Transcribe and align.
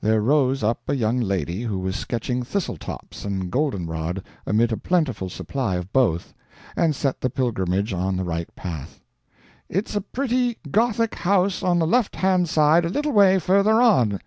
There 0.00 0.20
rose 0.20 0.62
up 0.62 0.82
a 0.88 0.94
young 0.94 1.18
lady 1.18 1.62
who 1.62 1.80
was 1.80 1.96
sketching 1.96 2.44
thistle 2.44 2.76
tops 2.76 3.24
and 3.24 3.50
goldenrod, 3.50 4.22
amid 4.46 4.70
a 4.70 4.76
plentiful 4.76 5.28
supply 5.28 5.74
of 5.74 5.92
both, 5.92 6.32
and 6.76 6.94
set 6.94 7.20
the 7.20 7.28
pilgrimage 7.28 7.92
on 7.92 8.16
the 8.16 8.22
right 8.22 8.54
path. 8.54 9.00
"It's 9.68 9.96
a 9.96 10.00
pretty 10.00 10.58
Gothic 10.70 11.16
house 11.16 11.64
on 11.64 11.80
the 11.80 11.88
left 11.88 12.14
hand 12.14 12.48
side 12.48 12.84
a 12.84 12.88
little 12.88 13.10
way 13.10 13.40
farther 13.40 13.82
on." 13.82 14.20